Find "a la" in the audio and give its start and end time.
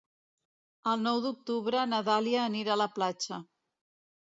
2.79-2.91